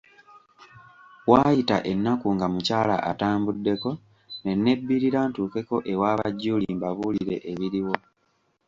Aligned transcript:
Waayita 1.29 1.77
ennaku 1.91 2.27
nga 2.35 2.47
mukyala 2.53 2.95
atambuddeko 3.11 3.91
ne 4.43 4.53
nebbirira 4.63 5.19
ntuukeko 5.27 5.75
ewa 5.91 6.11
ba 6.19 6.27
Julie 6.39 6.75
mbabuulire 6.77 7.35
ebiriwo. 7.51 7.95